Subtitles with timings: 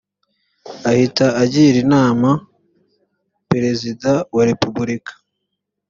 [0.89, 2.29] ahita agira inama
[3.49, 5.13] perezida wa repubulika